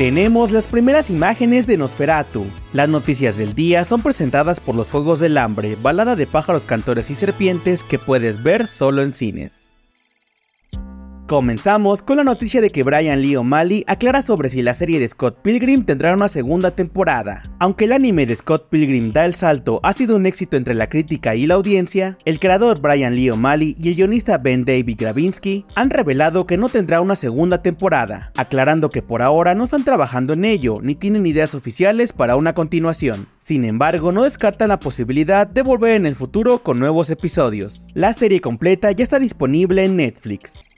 Tenemos 0.00 0.50
las 0.50 0.66
primeras 0.66 1.10
imágenes 1.10 1.66
de 1.66 1.76
Nosferatu. 1.76 2.46
Las 2.72 2.88
noticias 2.88 3.36
del 3.36 3.54
día 3.54 3.84
son 3.84 4.00
presentadas 4.00 4.58
por 4.58 4.74
los 4.74 4.86
Juegos 4.86 5.20
del 5.20 5.36
Hambre, 5.36 5.76
balada 5.82 6.16
de 6.16 6.26
pájaros, 6.26 6.64
cantores 6.64 7.10
y 7.10 7.14
serpientes 7.14 7.84
que 7.84 7.98
puedes 7.98 8.42
ver 8.42 8.66
solo 8.66 9.02
en 9.02 9.12
cines. 9.12 9.59
Comenzamos 11.30 12.02
con 12.02 12.16
la 12.16 12.24
noticia 12.24 12.60
de 12.60 12.70
que 12.70 12.82
Brian 12.82 13.22
Lee 13.22 13.36
O'Malley 13.36 13.84
aclara 13.86 14.20
sobre 14.20 14.50
si 14.50 14.62
la 14.62 14.74
serie 14.74 14.98
de 14.98 15.06
Scott 15.06 15.38
Pilgrim 15.42 15.84
tendrá 15.84 16.12
una 16.12 16.28
segunda 16.28 16.72
temporada. 16.72 17.44
Aunque 17.60 17.84
el 17.84 17.92
anime 17.92 18.26
de 18.26 18.34
Scott 18.34 18.68
Pilgrim 18.68 19.12
da 19.12 19.26
el 19.26 19.34
salto 19.36 19.78
ha 19.84 19.92
sido 19.92 20.16
un 20.16 20.26
éxito 20.26 20.56
entre 20.56 20.74
la 20.74 20.88
crítica 20.88 21.36
y 21.36 21.46
la 21.46 21.54
audiencia, 21.54 22.18
el 22.24 22.40
creador 22.40 22.80
Brian 22.80 23.14
Lee 23.14 23.30
O'Malley 23.30 23.76
y 23.78 23.90
el 23.90 23.94
guionista 23.94 24.38
Ben 24.38 24.64
David 24.64 24.96
Gravinsky 24.98 25.66
han 25.76 25.90
revelado 25.90 26.48
que 26.48 26.56
no 26.56 26.68
tendrá 26.68 27.00
una 27.00 27.14
segunda 27.14 27.62
temporada, 27.62 28.32
aclarando 28.36 28.90
que 28.90 29.00
por 29.00 29.22
ahora 29.22 29.54
no 29.54 29.62
están 29.62 29.84
trabajando 29.84 30.32
en 30.32 30.44
ello 30.44 30.80
ni 30.82 30.96
tienen 30.96 31.26
ideas 31.26 31.54
oficiales 31.54 32.12
para 32.12 32.34
una 32.34 32.54
continuación. 32.54 33.28
Sin 33.38 33.64
embargo, 33.64 34.10
no 34.10 34.24
descartan 34.24 34.70
la 34.70 34.80
posibilidad 34.80 35.46
de 35.46 35.62
volver 35.62 35.92
en 35.92 36.06
el 36.06 36.16
futuro 36.16 36.64
con 36.64 36.80
nuevos 36.80 37.08
episodios. 37.08 37.86
La 37.94 38.12
serie 38.14 38.40
completa 38.40 38.90
ya 38.90 39.04
está 39.04 39.20
disponible 39.20 39.84
en 39.84 39.94
Netflix. 39.94 40.69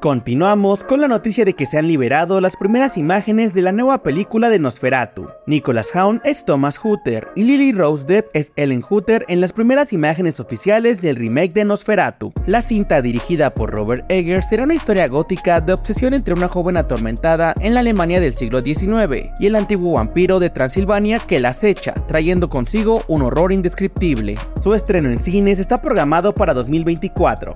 Continuamos 0.00 0.84
con 0.84 1.00
la 1.00 1.08
noticia 1.08 1.46
de 1.46 1.54
que 1.54 1.64
se 1.64 1.78
han 1.78 1.88
liberado 1.88 2.40
las 2.40 2.56
primeras 2.56 2.98
imágenes 2.98 3.54
de 3.54 3.62
la 3.62 3.72
nueva 3.72 4.02
película 4.02 4.50
de 4.50 4.58
Nosferatu. 4.58 5.28
Nicholas 5.46 5.96
Haun 5.96 6.20
es 6.24 6.44
Thomas 6.44 6.78
Hutter 6.82 7.28
y 7.34 7.44
Lily 7.44 7.72
Rose 7.72 8.04
Depp 8.04 8.28
es 8.34 8.52
Ellen 8.56 8.84
Hutter 8.88 9.24
en 9.28 9.40
las 9.40 9.54
primeras 9.54 9.94
imágenes 9.94 10.40
oficiales 10.40 11.00
del 11.00 11.16
remake 11.16 11.54
de 11.54 11.64
Nosferatu. 11.64 12.32
La 12.46 12.60
cinta 12.60 13.00
dirigida 13.00 13.54
por 13.54 13.70
Robert 13.70 14.04
Eggers 14.10 14.46
será 14.48 14.64
una 14.64 14.74
historia 14.74 15.08
gótica 15.08 15.62
de 15.62 15.72
obsesión 15.72 16.12
entre 16.12 16.34
una 16.34 16.48
joven 16.48 16.76
atormentada 16.76 17.54
en 17.60 17.72
la 17.72 17.80
Alemania 17.80 18.20
del 18.20 18.34
siglo 18.34 18.60
XIX 18.60 19.30
y 19.40 19.46
el 19.46 19.56
antiguo 19.56 19.94
vampiro 19.94 20.38
de 20.38 20.50
Transilvania 20.50 21.18
que 21.18 21.40
la 21.40 21.50
acecha, 21.50 21.94
trayendo 22.06 22.50
consigo 22.50 23.04
un 23.08 23.22
horror 23.22 23.52
indescriptible. 23.52 24.36
Su 24.62 24.74
estreno 24.74 25.08
en 25.08 25.18
cines 25.18 25.60
está 25.60 25.78
programado 25.78 26.34
para 26.34 26.52
2024. 26.52 27.54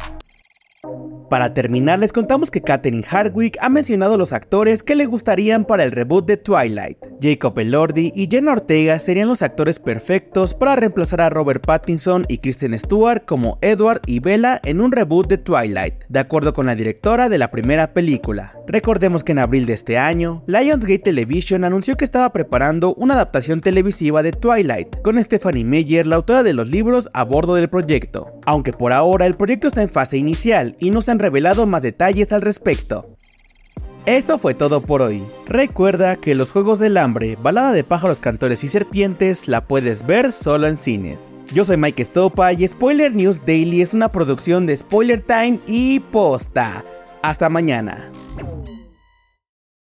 Para 1.29 1.53
terminar, 1.53 1.99
les 1.99 2.13
contamos 2.13 2.51
que 2.51 2.63
Katherine 2.63 3.05
Hardwick 3.07 3.59
ha 3.61 3.69
mencionado 3.69 4.17
los 4.17 4.33
actores 4.33 4.83
que 4.83 4.95
le 4.95 5.05
gustarían 5.05 5.67
para 5.67 5.85
el 5.85 5.91
reboot 5.91 6.27
de 6.27 6.39
Twilight. 6.39 6.97
Jacob 7.21 7.59
Elordi 7.59 8.13
y 8.15 8.29
Jenna 8.31 8.53
Ortega 8.53 8.99
serían 8.99 9.29
los 9.29 9.43
actores 9.43 9.79
perfectos 9.79 10.55
para 10.55 10.77
reemplazar 10.77 11.21
a 11.21 11.29
Robert 11.29 11.65
Pattinson 11.67 12.25
y 12.29 12.39
Kristen 12.39 12.79
Stewart 12.79 13.25
como 13.27 13.59
Edward 13.61 14.01
y 14.07 14.21
Bella 14.21 14.59
en 14.65 14.81
un 14.81 14.91
reboot 14.91 15.29
de 15.29 15.37
Twilight, 15.37 16.05
de 16.09 16.19
acuerdo 16.19 16.55
con 16.55 16.65
la 16.65 16.75
directora 16.75 17.29
de 17.29 17.39
la 17.39 17.51
primera 17.51 17.93
película. 17.93 18.55
Recordemos 18.67 19.23
que 19.23 19.33
en 19.33 19.39
abril 19.39 19.67
de 19.67 19.75
este 19.75 19.99
año, 19.99 20.43
Lionsgate 20.47 20.99
Television 20.99 21.65
anunció 21.65 21.97
que 21.97 22.05
estaba 22.05 22.33
preparando 22.33 22.95
una 22.95 23.15
adaptación 23.15 23.61
televisiva 23.61 24.23
de 24.23 24.33
Twilight, 24.33 25.03
con 25.03 25.23
Stephanie 25.23 25.65
Meyer, 25.65 26.07
la 26.07 26.17
autora 26.17 26.43
de 26.43 26.55
los 26.55 26.71
libros, 26.71 27.11
a 27.13 27.25
bordo 27.25 27.55
del 27.55 27.69
proyecto. 27.69 28.38
Aunque 28.49 28.73
por 28.73 28.95
ahora 28.95 29.27
el 29.27 29.35
proyecto 29.35 29.69
está 29.69 29.83
en 29.83 29.91
fase 29.91 30.17
inicial 30.17 30.75
y 30.81 30.89
no 30.91 31.03
se 31.03 31.11
han 31.11 31.19
revelado 31.19 31.67
más 31.67 31.83
detalles 31.83 32.33
al 32.33 32.41
respecto. 32.41 33.15
Eso 34.07 34.39
fue 34.39 34.55
todo 34.55 34.81
por 34.81 35.03
hoy. 35.03 35.23
Recuerda 35.47 36.17
que 36.17 36.35
Los 36.35 36.51
Juegos 36.51 36.79
del 36.79 36.97
Hambre, 36.97 37.37
balada 37.43 37.73
de 37.73 37.85
pájaros, 37.85 38.21
cantores 38.21 38.65
y 38.65 38.69
serpientes, 38.69 39.49
la 39.49 39.65
puedes 39.65 40.07
ver 40.07 40.33
solo 40.33 40.67
en 40.67 40.79
cines. 40.79 41.37
Yo 41.53 41.67
soy 41.67 41.77
Mike 41.77 42.03
Stopa 42.03 42.55
y 42.55 42.67
Spoiler 42.67 43.15
News 43.15 43.45
Daily 43.45 43.83
es 43.83 43.93
una 43.93 44.11
producción 44.11 44.65
de 44.65 44.77
Spoiler 44.77 45.21
Time 45.21 45.61
y 45.67 46.01
Posta. 46.01 46.83
Hasta 47.21 47.51
mañana. 47.51 48.11